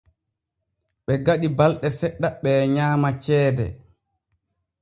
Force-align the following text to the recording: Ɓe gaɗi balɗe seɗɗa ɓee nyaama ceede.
Ɓe 1.05 1.13
gaɗi 1.25 1.47
balɗe 1.57 1.87
seɗɗa 1.99 2.29
ɓee 2.41 2.61
nyaama 2.73 3.09
ceede. 3.23 3.65